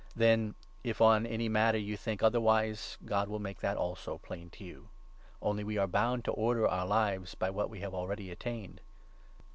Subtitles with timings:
[0.15, 4.63] Then, if on any matter you think otherwise, God will make that also plain to
[4.63, 4.89] you.
[5.43, 8.81] Only we are bound to order our lives by what we have 16 already attained.